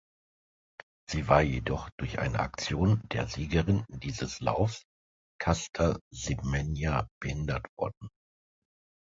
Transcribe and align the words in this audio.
Sie 1.11 1.27
war 1.27 1.43
jedoch 1.43 1.91
durch 1.99 2.17
eine 2.17 2.39
Aktion 2.39 3.03
der 3.09 3.27
Siegerin 3.27 3.85
dieses 3.87 4.39
Laufs 4.39 4.81
Caster 5.39 5.99
Semenya 6.11 7.05
behindert 7.21 7.67
worden. 7.77 8.09